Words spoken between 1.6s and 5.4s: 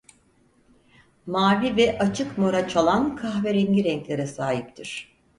ve açık mora çalan kahverengi renklere sahiptir.